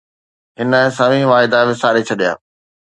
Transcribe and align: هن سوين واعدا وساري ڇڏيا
هن 0.59 0.71
سوين 0.97 1.25
واعدا 1.31 1.59
وساري 1.69 2.01
ڇڏيا 2.07 2.31